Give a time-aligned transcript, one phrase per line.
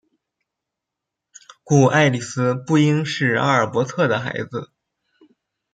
[1.63, 4.71] 故爱丽丝不应是阿尔伯特的孩子。